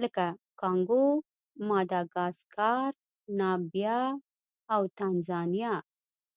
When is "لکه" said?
0.00-0.26